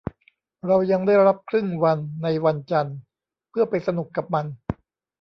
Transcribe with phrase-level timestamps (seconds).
[0.67, 2.97] เรายังได้รับครึ่งวันในวันจันทร์
[3.49, 4.45] เพื่อไปสนุกกับมัน